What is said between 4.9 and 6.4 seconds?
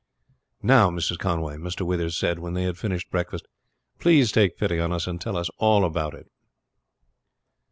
us and tell us all about it."